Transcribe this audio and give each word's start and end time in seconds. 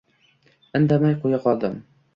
Indamay 0.79 1.17
qo‘ya 1.27 1.43
qoldim. 1.47 1.79